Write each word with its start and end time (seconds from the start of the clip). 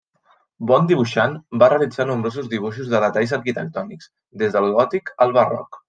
Bon 0.71 0.87
dibuixant, 0.91 1.35
va 1.63 1.67
realitzar 1.75 2.07
nombrosos 2.11 2.51
dibuixos 2.55 2.91
de 2.95 3.05
detalls 3.07 3.37
arquitectònics, 3.41 4.13
des 4.45 4.57
del 4.59 4.71
gòtic 4.81 5.19
al 5.27 5.41
barroc. 5.43 5.77